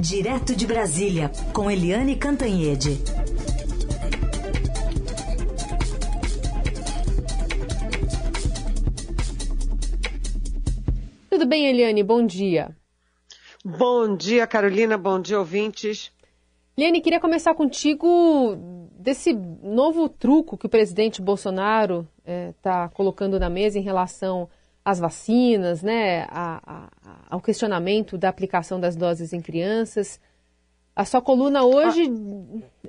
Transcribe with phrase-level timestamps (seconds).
[0.00, 3.02] Direto de Brasília, com Eliane Cantanhede.
[11.28, 12.04] Tudo bem, Eliane?
[12.04, 12.76] Bom dia.
[13.64, 14.96] Bom dia, Carolina.
[14.96, 16.12] Bom dia, ouvintes.
[16.76, 18.56] Eliane, queria começar contigo
[19.00, 24.48] desse novo truco que o presidente Bolsonaro está é, colocando na mesa em relação
[24.88, 26.88] às vacinas, né, a, a,
[27.28, 30.18] ao questionamento da aplicação das doses em crianças.
[30.96, 32.10] A sua coluna hoje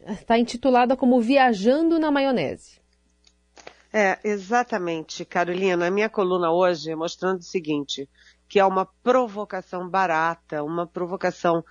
[0.08, 0.40] está ah.
[0.40, 2.80] intitulada como Viajando na Maionese.
[3.92, 5.88] É, exatamente, Carolina.
[5.88, 8.08] A minha coluna hoje é mostrando o seguinte,
[8.48, 11.66] que é uma provocação barata, uma provocação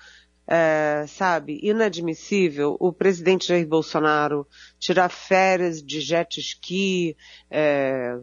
[0.46, 4.46] é, sabe, inadmissível o presidente Jair Bolsonaro
[4.78, 7.16] tirar férias de jet ski,
[7.50, 8.14] é,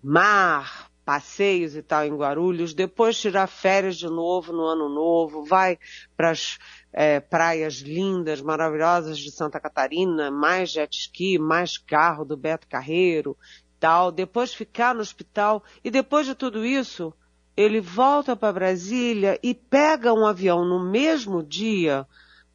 [0.00, 5.78] mar, passeios e tal em Guarulhos, depois tirar férias de novo no ano novo, vai
[6.16, 6.58] para as
[6.92, 13.38] é, praias lindas, maravilhosas de Santa Catarina, mais jet ski, mais carro do Beto Carreiro,
[13.78, 17.14] tal, depois ficar no hospital e depois de tudo isso,
[17.56, 22.04] ele volta para Brasília e pega um avião no mesmo dia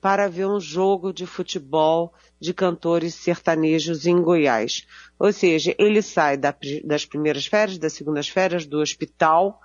[0.02, 4.88] para ver um jogo de futebol de cantores sertanejos em Goiás.
[5.20, 9.62] Ou seja, ele sai da, das primeiras férias, das segundas férias do hospital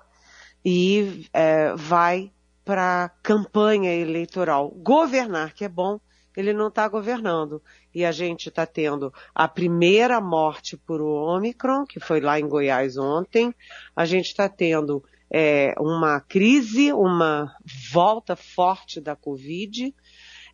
[0.63, 2.31] e é, vai
[2.63, 4.71] para campanha eleitoral.
[4.71, 5.99] Governar, que é bom,
[6.37, 7.63] ele não está governando.
[7.95, 12.99] E a gente está tendo a primeira morte por Omicron, que foi lá em Goiás
[12.99, 13.55] ontem.
[13.95, 17.55] A gente está tendo é, uma crise, uma
[17.91, 19.95] volta forte da Covid.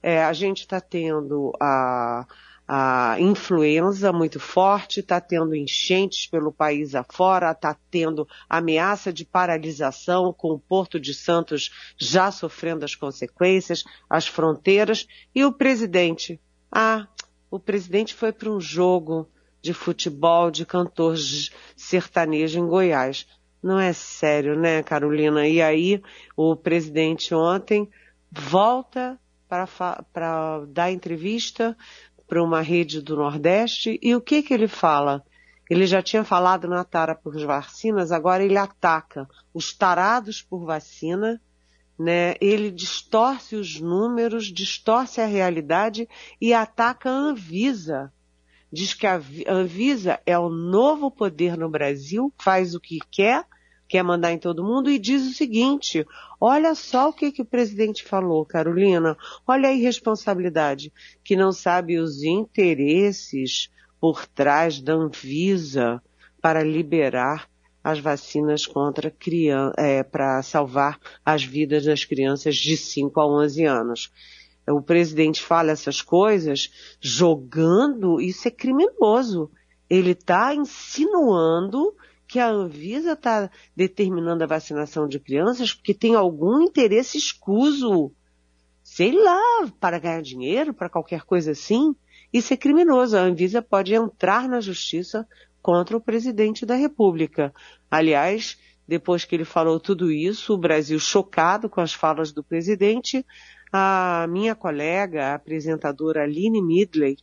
[0.03, 2.27] É, a gente está tendo a,
[2.67, 10.33] a influenza muito forte, está tendo enchentes pelo país afora, está tendo ameaça de paralisação
[10.33, 16.41] com o Porto de Santos já sofrendo as consequências, as fronteiras, e o presidente.
[16.71, 17.07] Ah,
[17.51, 19.29] o presidente foi para um jogo
[19.61, 21.17] de futebol de cantor
[21.77, 23.27] sertanejo em Goiás.
[23.63, 25.47] Não é sério, né, Carolina?
[25.47, 26.03] E aí,
[26.37, 27.89] o presidente ontem
[28.31, 29.21] volta
[30.13, 31.77] para dar entrevista
[32.27, 35.23] para uma rede do Nordeste e o que que ele fala?
[35.69, 41.41] Ele já tinha falado na tara por vacinas, agora ele ataca os tarados por vacina,
[41.99, 42.35] né?
[42.41, 46.09] Ele distorce os números, distorce a realidade
[46.41, 48.13] e ataca a Anvisa.
[48.73, 53.47] Diz que a Anvisa é o novo poder no Brasil, faz o que quer,
[53.93, 56.07] quer mandar em todo mundo e diz o seguinte:
[56.41, 60.91] olha só o que, que o presidente falou, Carolina, olha a irresponsabilidade,
[61.23, 63.71] que não sabe os interesses
[64.01, 66.03] por trás da Anvisa
[66.41, 67.47] para liberar
[67.85, 73.65] as vacinas contra criança, é, para salvar as vidas das crianças de 5 a 11
[73.67, 74.11] anos.
[74.71, 79.51] O presidente fala essas coisas jogando, isso é criminoso.
[79.91, 81.95] Ele está insinuando
[82.33, 88.11] que a Anvisa está determinando a vacinação de crianças porque tem algum interesse escuso,
[88.83, 91.95] sei lá, para ganhar dinheiro, para qualquer coisa assim.
[92.33, 93.19] Isso é criminoso.
[93.19, 95.29] A Anvisa pode entrar na justiça
[95.61, 97.53] contra o presidente da República.
[97.91, 98.57] Aliás,
[98.89, 103.27] depois que ele falou tudo isso, o Brasil chocado com as falas do presidente,
[103.71, 107.19] a minha colega, a apresentadora Aline Midley,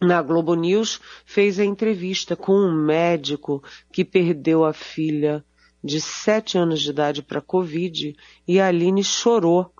[0.00, 5.44] na Globo News, fez a entrevista com um médico que perdeu a filha
[5.82, 9.72] de sete anos de idade para Covid e a Aline chorou.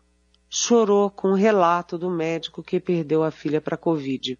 [0.48, 4.38] Chorou com o relato do médico que perdeu a filha para Covid.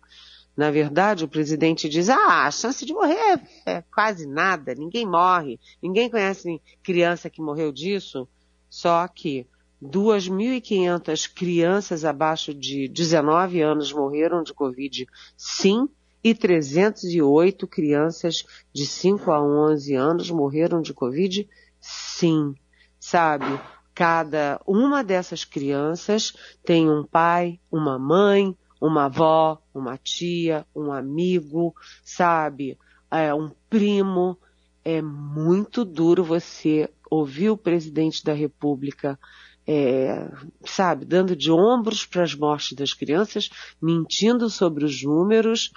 [0.56, 5.60] Na verdade, o presidente diz, ah, a chance de morrer é quase nada, ninguém morre,
[5.82, 8.26] ninguém conhece criança que morreu disso.
[8.70, 9.47] Só que
[9.82, 15.06] 2.500 crianças abaixo de 19 anos morreram de Covid,
[15.37, 15.88] sim,
[16.25, 21.48] e 308 crianças de 5 a 11 anos morreram de Covid,
[21.81, 22.54] sim.
[22.98, 23.60] Sabe,
[23.94, 26.34] cada uma dessas crianças
[26.64, 31.75] tem um pai, uma mãe, uma avó, uma tia, um amigo,
[32.05, 32.76] sabe,
[33.11, 34.37] é, um primo.
[34.84, 39.19] É muito duro você ouvir o presidente da República
[39.66, 40.28] é,
[40.64, 43.50] sabe, dando de ombros para as mortes das crianças,
[43.82, 45.72] mentindo sobre os números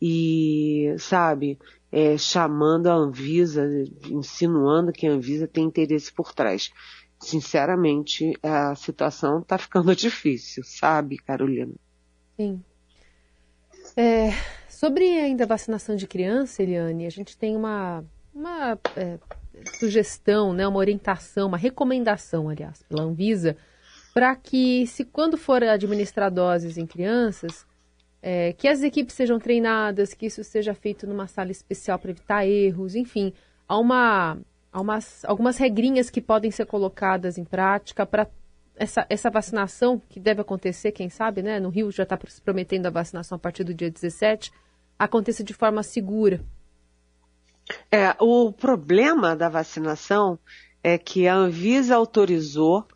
[0.00, 1.58] e, sabe,
[1.92, 3.64] é, chamando a Anvisa,
[4.08, 6.70] insinuando que a Anvisa tem interesse por trás.
[7.20, 11.72] Sinceramente, a situação está ficando difícil, sabe, Carolina?
[12.36, 12.62] Sim.
[13.96, 14.30] É,
[14.68, 18.04] sobre ainda a vacinação de criança, Eliane, a gente tem uma,
[18.34, 19.18] uma é,
[19.78, 23.56] sugestão, né, uma orientação, uma recomendação, aliás, pela Anvisa,
[24.14, 27.66] para que, se quando for administrar doses em crianças,
[28.22, 32.46] é, que as equipes sejam treinadas, que isso seja feito numa sala especial para evitar
[32.46, 33.32] erros, enfim,
[33.68, 34.38] há, uma,
[34.72, 38.26] há umas, algumas regrinhas que podem ser colocadas em prática para
[38.74, 41.58] essa, essa vacinação, que deve acontecer, quem sabe, né?
[41.58, 44.52] No Rio já está se prometendo a vacinação a partir do dia 17,
[44.98, 46.40] aconteça de forma segura.
[47.90, 50.38] É, o problema da vacinação
[50.82, 52.86] é que a Anvisa autorizou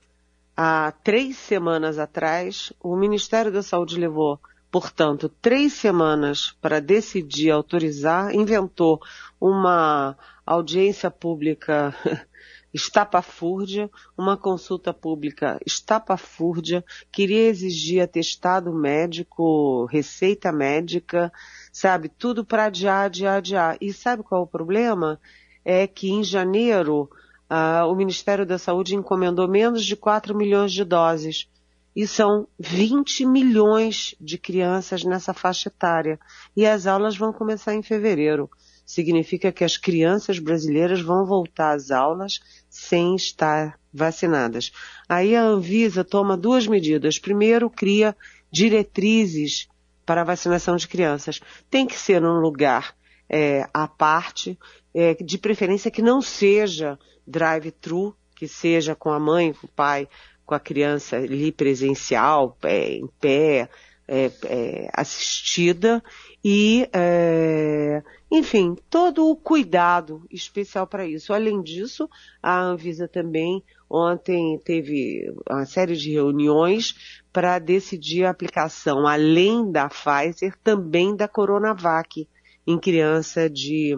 [0.56, 4.38] há três semanas atrás, o Ministério da Saúde levou,
[4.70, 9.00] portanto, três semanas para decidir autorizar, inventou
[9.40, 11.94] uma audiência pública
[12.72, 21.32] estapafúrdia, uma consulta pública estapafúrdia, queria exigir atestado médico, receita médica,
[21.72, 23.76] sabe, tudo para adiar, adiar, adiar.
[23.80, 25.20] E sabe qual é o problema?
[25.64, 27.10] É que em janeiro
[27.48, 31.48] ah, o Ministério da Saúde encomendou menos de 4 milhões de doses.
[31.94, 36.20] E são 20 milhões de crianças nessa faixa etária.
[36.56, 38.48] E as aulas vão começar em fevereiro
[38.90, 44.72] significa que as crianças brasileiras vão voltar às aulas sem estar vacinadas.
[45.08, 47.16] Aí a Anvisa toma duas medidas.
[47.16, 48.16] Primeiro, cria
[48.50, 49.68] diretrizes
[50.04, 51.40] para a vacinação de crianças.
[51.70, 52.96] Tem que ser num lugar
[53.28, 54.58] é, à parte,
[54.92, 60.08] é, de preferência que não seja drive-thru, que seja com a mãe, com o pai,
[60.44, 63.68] com a criança ali presencial, é, em pé,
[64.12, 66.02] é, é, assistida
[66.44, 71.32] e, é, enfim, todo o cuidado especial para isso.
[71.32, 72.10] Além disso,
[72.42, 79.88] a Anvisa também ontem teve uma série de reuniões para decidir a aplicação, além da
[79.88, 82.26] Pfizer, também da Coronavac
[82.66, 83.96] em criança de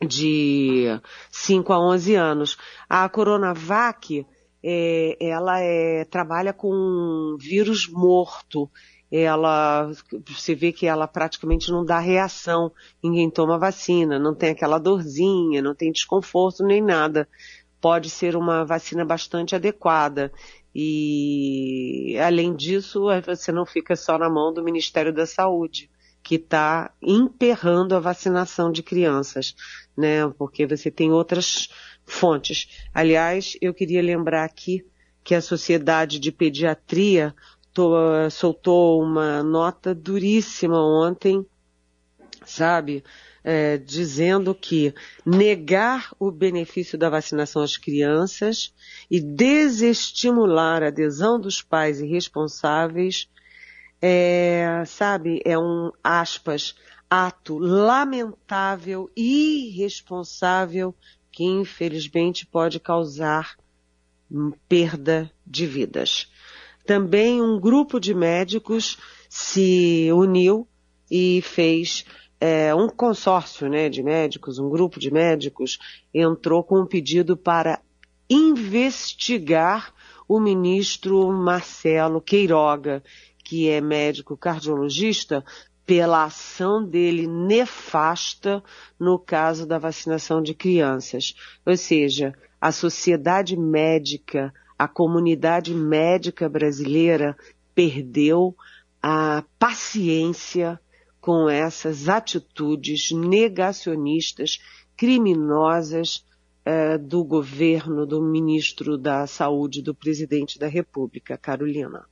[0.00, 0.86] de
[1.28, 2.56] 5 a 11 anos.
[2.88, 4.24] A Coronavac,
[4.62, 8.70] é, ela é, trabalha com vírus morto
[9.10, 9.90] ela,
[10.26, 12.70] você vê que ela praticamente não dá reação,
[13.02, 17.28] ninguém toma vacina, não tem aquela dorzinha, não tem desconforto nem nada.
[17.80, 20.32] Pode ser uma vacina bastante adequada.
[20.74, 25.90] E, além disso, você não fica só na mão do Ministério da Saúde,
[26.22, 29.54] que está emperrando a vacinação de crianças,
[29.96, 30.28] né?
[30.36, 31.68] Porque você tem outras
[32.04, 32.86] fontes.
[32.92, 34.84] Aliás, eu queria lembrar aqui
[35.24, 37.34] que a Sociedade de Pediatria
[38.30, 41.46] soltou uma nota duríssima ontem,
[42.44, 43.04] sabe?
[43.44, 44.92] É, dizendo que
[45.24, 48.74] negar o benefício da vacinação às crianças
[49.10, 53.28] e desestimular a adesão dos pais e responsáveis
[54.02, 56.74] é, sabe, é um, aspas,
[57.08, 60.94] ato lamentável e irresponsável
[61.30, 63.56] que infelizmente pode causar
[64.68, 66.30] perda de vidas
[66.88, 68.96] também um grupo de médicos
[69.28, 70.66] se uniu
[71.10, 72.06] e fez
[72.40, 75.78] é, um consórcio né, de médicos, um grupo de médicos,
[76.14, 77.78] entrou com um pedido para
[78.30, 79.92] investigar
[80.26, 83.02] o ministro Marcelo Queiroga,
[83.44, 85.44] que é médico cardiologista,
[85.84, 88.64] pela ação dele nefasta
[88.98, 91.34] no caso da vacinação de crianças.
[91.66, 97.36] Ou seja, a sociedade médica a comunidade médica brasileira
[97.74, 98.54] perdeu
[99.02, 100.80] a paciência
[101.20, 104.58] com essas atitudes negacionistas,
[104.96, 106.24] criminosas
[106.64, 112.06] eh, do governo, do ministro da Saúde, do presidente da República, Carolina.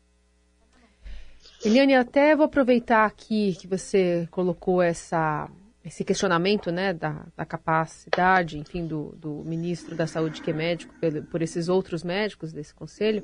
[1.64, 5.48] Eliane, até vou aproveitar aqui que você colocou essa
[5.86, 10.92] esse questionamento né, da, da capacidade, enfim, do, do, ministro da Saúde, que é médico,
[11.00, 13.22] por, por esses outros médicos desse conselho,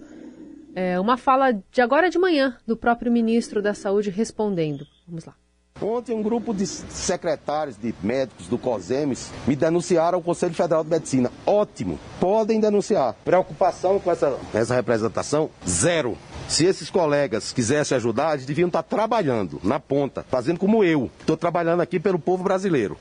[0.74, 4.86] é uma fala de agora de manhã do próprio ministro da Saúde respondendo.
[5.06, 5.34] Vamos lá.
[5.80, 10.90] Ontem, um grupo de secretários de médicos do COSEMES me denunciaram ao Conselho Federal de
[10.90, 11.32] Medicina.
[11.44, 13.16] Ótimo, podem denunciar.
[13.24, 15.50] Preocupação com essa, essa representação?
[15.66, 16.16] Zero.
[16.48, 21.10] Se esses colegas quisessem ajudar, eles deviam estar trabalhando na ponta, fazendo como eu.
[21.20, 22.96] Estou trabalhando aqui pelo povo brasileiro.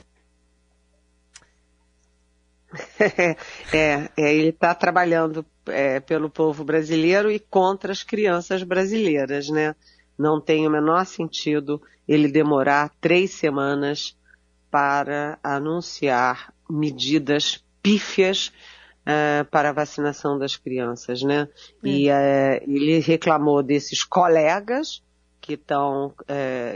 [3.72, 9.74] é, é, ele está trabalhando é, pelo povo brasileiro e contra as crianças brasileiras, né?
[10.18, 14.16] Não tem o menor sentido ele demorar três semanas
[14.70, 18.52] para anunciar medidas pífias
[19.02, 21.48] uh, para a vacinação das crianças, né?
[21.82, 25.02] E uh, ele reclamou desses colegas
[25.40, 26.14] que estão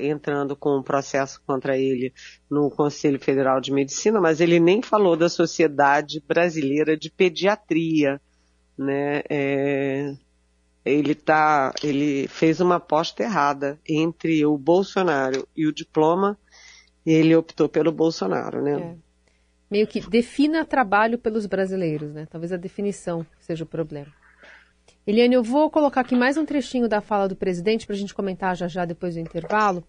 [0.02, 2.12] entrando com um processo contra ele
[2.50, 8.21] no Conselho Federal de Medicina, mas ele nem falou da Sociedade Brasileira de Pediatria,
[8.76, 9.23] né?
[9.30, 10.16] É,
[10.87, 16.38] ele tá, ele fez uma aposta errada entre o Bolsonaro e o diploma,
[17.04, 18.80] e ele optou pelo Bolsonaro, né?
[18.80, 19.05] É.
[19.70, 22.26] Meio que defina trabalho pelos brasileiros, né?
[22.30, 24.12] Talvez a definição seja o problema.
[25.06, 28.14] Eliane, eu vou colocar aqui mais um trechinho da fala do presidente para a gente
[28.14, 29.85] comentar já já depois do intervalo.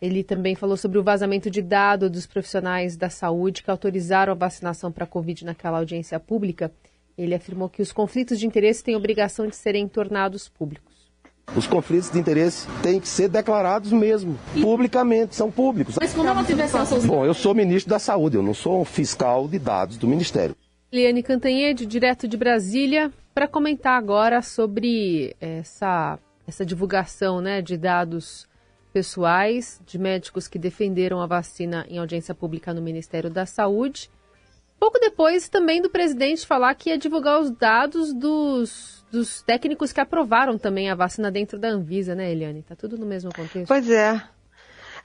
[0.00, 4.36] Ele também falou sobre o vazamento de dados dos profissionais da saúde que autorizaram a
[4.36, 6.72] vacinação para a Covid naquela audiência pública.
[7.16, 10.99] Ele afirmou que os conflitos de interesse têm obrigação de serem tornados públicos.
[11.56, 14.60] Os conflitos de interesse têm que ser declarados mesmo, e...
[14.60, 15.96] publicamente, são públicos.
[16.00, 18.84] Mas quando ela tiver acesso Bom, eu sou ministro da Saúde, eu não sou um
[18.84, 20.54] fiscal de dados do Ministério.
[20.92, 28.48] Liane Cantanhede, direto de Brasília, para comentar agora sobre essa, essa divulgação né, de dados
[28.92, 34.10] pessoais de médicos que defenderam a vacina em audiência pública no Ministério da Saúde.
[34.80, 40.00] Pouco depois também do presidente falar que ia divulgar os dados dos, dos técnicos que
[40.00, 42.62] aprovaram também a vacina dentro da Anvisa, né, Eliane?
[42.62, 43.68] Tá tudo no mesmo contexto.
[43.68, 44.22] Pois é.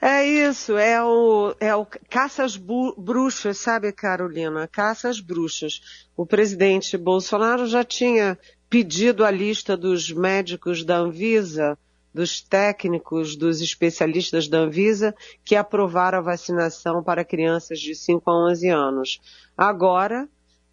[0.00, 4.66] É isso, é o, é o caças bruxas, sabe, Carolina?
[4.66, 6.06] Caças bruxas.
[6.16, 8.38] O presidente Bolsonaro já tinha
[8.70, 11.78] pedido a lista dos médicos da Anvisa
[12.16, 18.48] dos técnicos, dos especialistas da Anvisa que aprovaram a vacinação para crianças de 5 a
[18.48, 19.20] 11 anos.
[19.54, 20.26] Agora,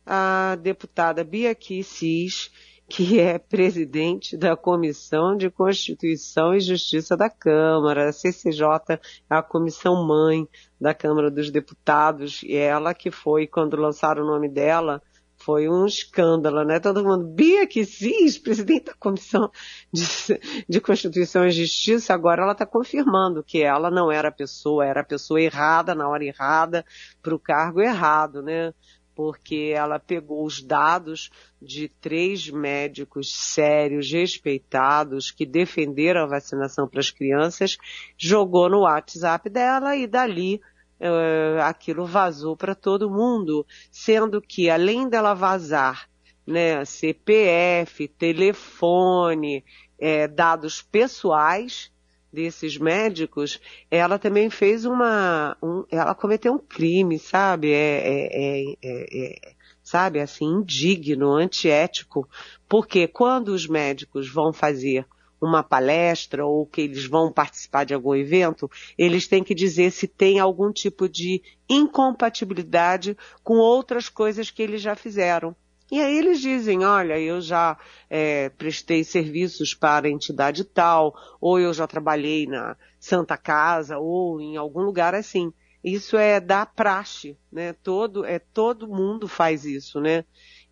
[0.06, 2.50] a deputada Bia Kicis,
[2.88, 8.66] que é presidente da Comissão de Constituição e Justiça da Câmara, a CCJ,
[9.30, 10.48] a comissão mãe
[10.80, 15.02] da Câmara dos Deputados, e ela que foi, quando lançaram o nome dela,
[15.44, 16.80] foi um escândalo, né?
[16.80, 19.52] Todo mundo, Bia Kicis, presidente da Comissão
[19.92, 20.06] de,
[20.68, 25.02] de Constituição e Justiça, agora ela está confirmando que ela não era a pessoa, era
[25.02, 26.86] a pessoa errada, na hora errada,
[27.22, 28.74] para o cargo errado, né?
[29.14, 31.30] Porque ela pegou os dados
[31.62, 37.78] de três médicos sérios, respeitados, que defenderam a vacinação para as crianças,
[38.18, 40.62] jogou no WhatsApp dela e dali
[41.04, 46.10] uh, aquilo vazou para todo mundo, sendo que além dela vazar
[46.46, 49.64] né, CPF, telefone,
[50.00, 51.92] é, dados pessoais
[52.32, 57.72] desses médicos, ela também fez uma, um, ela cometeu um crime, sabe?
[57.72, 62.28] É, é, é, sabe, assim, indigno, antiético,
[62.68, 65.06] porque quando os médicos vão fazer
[65.44, 70.08] uma palestra ou que eles vão participar de algum evento, eles têm que dizer se
[70.08, 75.56] tem algum tipo de incompatibilidade com outras coisas que eles já fizeram.
[75.92, 77.78] E aí eles dizem, olha, eu já
[78.10, 84.56] é, prestei serviços para entidade tal, ou eu já trabalhei na Santa Casa, ou em
[84.56, 85.54] algum lugar assim.
[85.84, 87.74] Isso é da praxe, né?
[87.74, 90.24] Todo, é, todo mundo faz isso, né?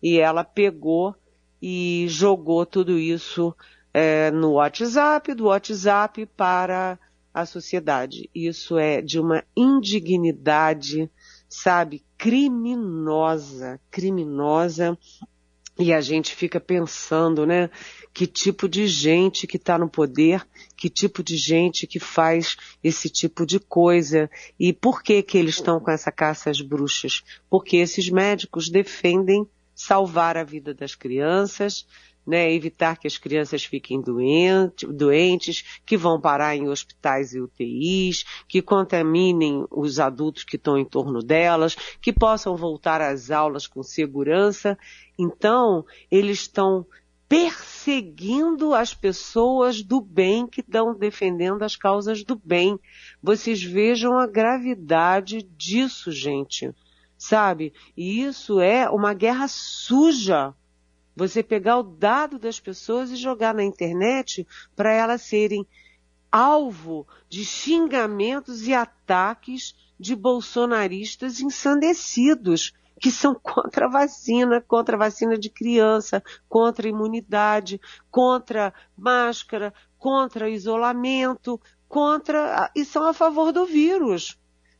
[0.02, 1.14] E ela pegou
[1.60, 3.54] e jogou tudo isso
[3.92, 6.98] é, no WhatsApp, do WhatsApp para
[7.32, 8.28] a sociedade.
[8.34, 11.10] Isso é de uma indignidade,
[11.48, 14.98] sabe, criminosa, criminosa.
[15.78, 17.70] E a gente fica pensando, né?
[18.12, 20.46] Que tipo de gente que está no poder,
[20.76, 24.30] que tipo de gente que faz esse tipo de coisa
[24.60, 27.24] e por que que eles estão com essa caça às bruxas?
[27.48, 31.86] Porque esses médicos defendem salvar a vida das crianças,
[32.26, 38.24] né, evitar que as crianças fiquem doente, doentes, que vão parar em hospitais e UTIs,
[38.48, 43.82] que contaminem os adultos que estão em torno delas, que possam voltar às aulas com
[43.82, 44.78] segurança.
[45.18, 46.86] Então, eles estão
[47.32, 52.78] perseguindo as pessoas do bem que estão defendendo as causas do bem.
[53.22, 56.70] Vocês vejam a gravidade disso, gente.
[57.16, 57.72] Sabe?
[57.96, 60.54] E isso é uma guerra suja
[61.14, 65.66] você pegar o dado das pessoas e jogar na internet para elas serem
[66.30, 74.98] alvo de xingamentos e ataques de bolsonaristas ensandecidos, que são contra a vacina, contra a
[74.98, 83.52] vacina de criança, contra a imunidade, contra máscara, contra isolamento, contra e são a favor
[83.52, 84.38] do vírus,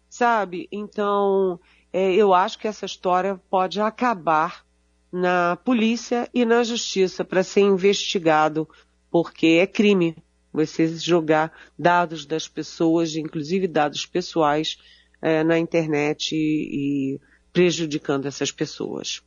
[0.08, 0.66] sabe?
[0.72, 1.60] Então,
[1.92, 4.64] é, eu acho que essa história pode acabar
[5.12, 8.66] na polícia e na justiça para ser investigado,
[9.10, 10.16] porque é crime
[10.52, 14.78] você jogar dados das pessoas, inclusive dados pessoais,
[15.20, 17.20] é, na internet e, e
[17.52, 19.22] prejudicando essas pessoas.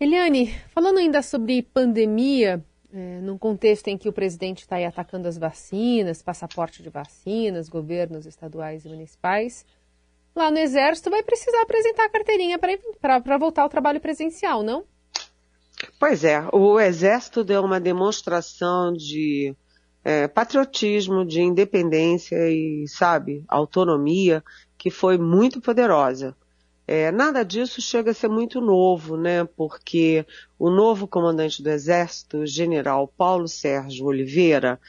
[0.00, 5.36] Eliane, falando ainda sobre pandemia, é, num contexto em que o presidente está atacando as
[5.36, 9.66] vacinas, passaporte de vacinas, governos estaduais e municipais,
[10.38, 14.84] lá no Exército vai precisar apresentar a carteirinha para voltar ao trabalho presencial, não?
[15.98, 19.54] Pois é, o Exército deu uma demonstração de
[20.04, 24.42] é, patriotismo, de independência e, sabe, autonomia
[24.76, 26.36] que foi muito poderosa.
[26.86, 29.44] É, nada disso chega a ser muito novo, né?
[29.44, 30.24] Porque
[30.58, 34.80] o novo comandante do Exército, o general Paulo Sérgio Oliveira,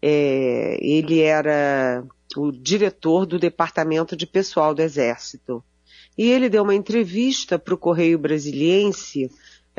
[0.00, 2.04] é, ele era
[2.36, 5.62] o diretor do Departamento de Pessoal do Exército.
[6.16, 9.30] E ele deu uma entrevista para o Correio Brasiliense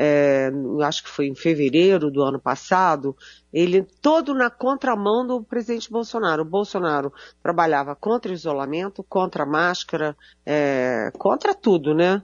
[0.02, 0.50] é,
[0.82, 3.14] acho que foi em fevereiro do ano passado,
[3.52, 6.40] ele todo na contramão do presidente Bolsonaro.
[6.40, 7.12] O Bolsonaro
[7.42, 12.22] trabalhava contra isolamento, contra máscara, é, contra tudo, né?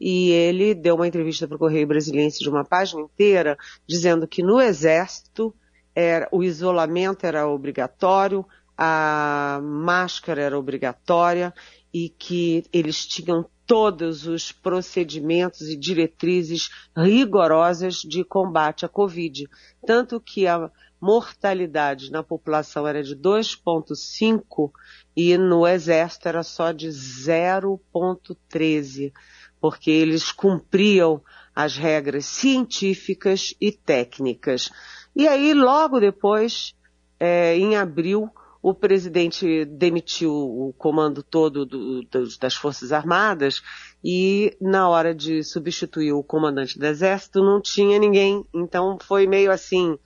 [0.00, 4.42] E ele deu uma entrevista para o Correio Brasiliense de uma página inteira, dizendo que
[4.42, 5.54] no Exército
[6.00, 11.52] era, o isolamento era obrigatório, a máscara era obrigatória
[11.92, 19.48] e que eles tinham todos os procedimentos e diretrizes rigorosas de combate à Covid.
[19.84, 24.70] Tanto que a mortalidade na população era de 2,5
[25.16, 29.12] e no Exército era só de 0,13,
[29.60, 31.20] porque eles cumpriam
[31.58, 34.70] as regras científicas e técnicas.
[35.18, 36.76] E aí, logo depois,
[37.18, 38.30] é, em abril,
[38.62, 42.04] o presidente demitiu o comando todo do,
[42.40, 43.60] das Forças Armadas
[44.04, 48.44] e na hora de substituir o comandante do Exército não tinha ninguém.
[48.54, 49.98] Então foi meio assim,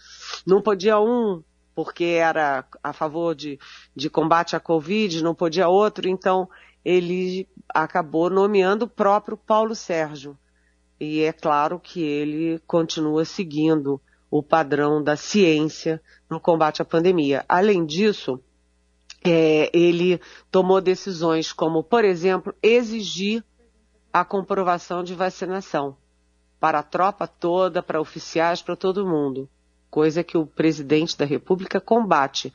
[0.47, 1.42] não podia um
[1.75, 3.59] porque era a favor de,
[3.95, 6.49] de combate à Covid, não podia outro, então
[6.83, 10.38] ele acabou nomeando o próprio Paulo Sérgio.
[10.99, 14.00] E é claro que ele continua seguindo
[14.32, 17.44] o padrão da ciência no combate à pandemia.
[17.46, 18.40] Além disso,
[19.22, 20.18] é, ele
[20.50, 23.44] tomou decisões como, por exemplo, exigir
[24.10, 25.98] a comprovação de vacinação
[26.58, 29.50] para a tropa toda, para oficiais, para todo mundo,
[29.90, 32.50] coisa que o presidente da República combate.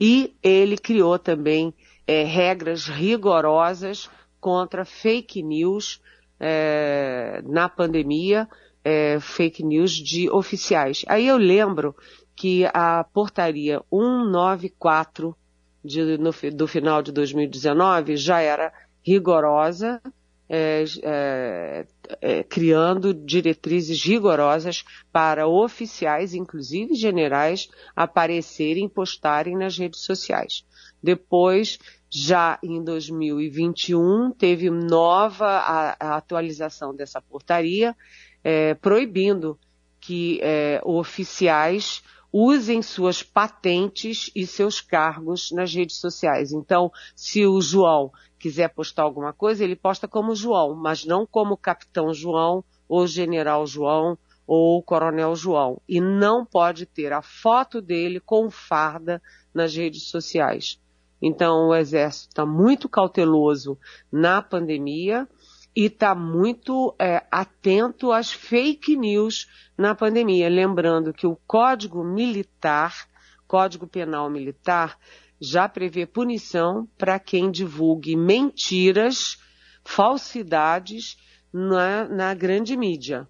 [0.00, 1.72] E ele criou também
[2.08, 6.02] é, regras rigorosas contra fake news
[6.40, 8.48] é, na pandemia,
[8.84, 11.04] é, fake news de oficiais.
[11.06, 11.94] Aí eu lembro
[12.34, 15.36] que a portaria 194
[15.84, 20.00] de, no, do final de 2019 já era rigorosa,
[20.48, 21.86] é, é,
[22.20, 30.64] é, criando diretrizes rigorosas para oficiais, inclusive generais, aparecerem e postarem nas redes sociais.
[31.02, 37.96] Depois, já em 2021, teve nova a, a atualização dessa portaria,
[38.42, 39.58] é, proibindo
[40.00, 46.52] que é, oficiais usem suas patentes e seus cargos nas redes sociais.
[46.52, 51.56] Então, se o João quiser postar alguma coisa, ele posta como João, mas não como
[51.56, 55.80] Capitão João ou General João ou Coronel João.
[55.88, 60.79] E não pode ter a foto dele com farda nas redes sociais.
[61.20, 63.78] Então, o Exército está muito cauteloso
[64.10, 65.28] na pandemia
[65.74, 70.48] e está muito é, atento às fake news na pandemia.
[70.48, 73.06] Lembrando que o Código Militar,
[73.46, 74.98] Código Penal Militar,
[75.40, 79.38] já prevê punição para quem divulgue mentiras,
[79.84, 81.16] falsidades
[81.52, 83.26] na, na grande mídia.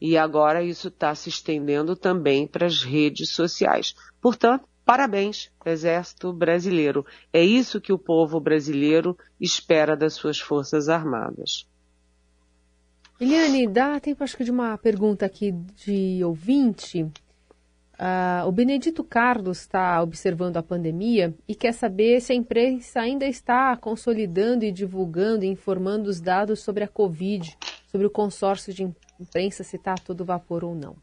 [0.00, 3.94] E agora isso está se estendendo também para as redes sociais.
[4.20, 7.06] Portanto, parabéns, Exército Brasileiro.
[7.32, 11.64] É isso que o povo brasileiro espera das suas Forças Armadas.
[13.20, 17.04] Eliane, dá tempo acho que de uma pergunta aqui de ouvinte.
[17.04, 23.26] Uh, o Benedito Carlos está observando a pandemia e quer saber se a imprensa ainda
[23.26, 28.92] está consolidando e divulgando e informando os dados sobre a Covid, sobre o consórcio de
[29.20, 30.96] imprensa, se está a todo vapor ou não.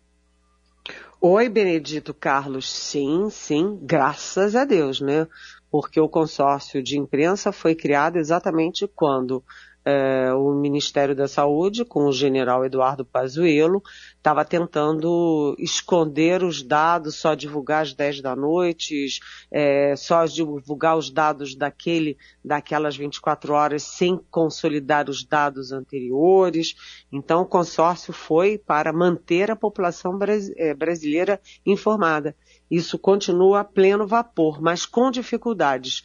[1.19, 2.71] Oi, Benedito Carlos.
[2.71, 5.27] Sim, sim, graças a Deus, né?
[5.69, 9.43] Porque o consórcio de imprensa foi criado exatamente quando
[9.89, 13.81] é, o Ministério da Saúde, com o general Eduardo Pazuello,
[14.17, 19.07] estava tentando esconder os dados, só divulgar às 10 da noite,
[19.49, 26.75] é, só divulgar os dados daquele, daquelas 24 horas sem consolidar os dados anteriores.
[27.09, 30.19] Então, o consórcio foi para manter a população
[30.57, 32.35] é, brasileira informada.
[32.69, 36.03] Isso continua a pleno vapor, mas com dificuldades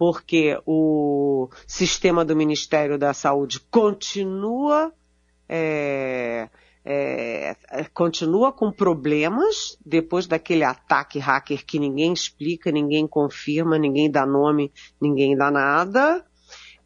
[0.00, 4.90] porque o sistema do Ministério da Saúde continua
[5.46, 6.48] é,
[6.82, 7.54] é,
[7.92, 14.72] continua com problemas depois daquele ataque hacker que ninguém explica, ninguém confirma, ninguém dá nome,
[14.98, 16.24] ninguém dá nada.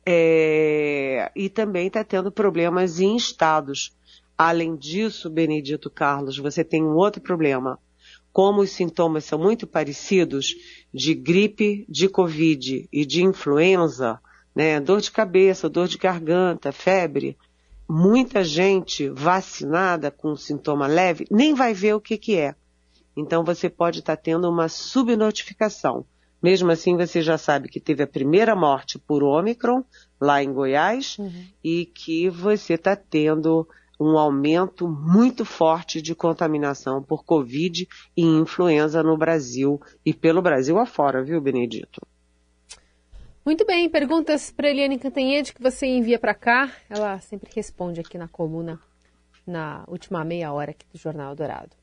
[0.04, 3.96] É, e também está tendo problemas em estados.
[4.36, 7.78] Além disso, Benedito Carlos, você tem um outro problema.
[8.34, 10.56] Como os sintomas são muito parecidos
[10.92, 14.20] de gripe, de Covid e de influenza,
[14.52, 17.38] né, dor de cabeça, dor de garganta, febre,
[17.88, 22.56] muita gente vacinada com sintoma leve nem vai ver o que, que é.
[23.16, 26.04] Então você pode estar tá tendo uma subnotificação.
[26.42, 29.84] Mesmo assim, você já sabe que teve a primeira morte por Ômicron,
[30.20, 31.44] lá em Goiás, uhum.
[31.62, 33.64] e que você está tendo
[33.98, 40.78] um aumento muito forte de contaminação por Covid e influenza no Brasil e pelo Brasil
[40.78, 42.00] afora, viu, Benedito?
[43.44, 46.72] Muito bem, perguntas para Eliane Cantanhede que você envia para cá.
[46.88, 48.80] Ela sempre responde aqui na coluna,
[49.46, 51.76] na última meia hora aqui do Jornal Dourado.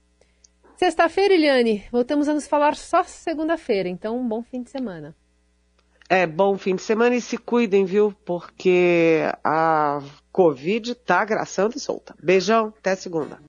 [0.75, 5.15] Sexta-feira, Eliane, voltamos a nos falar só segunda-feira, então um bom fim de semana.
[6.11, 8.13] É, bom fim de semana e se cuidem, viu?
[8.25, 12.13] Porque a Covid tá agraçando e solta.
[12.21, 13.39] Beijão, até segunda.